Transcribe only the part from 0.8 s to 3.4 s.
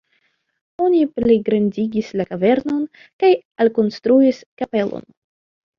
Oni pligrandigis la kavernon kaj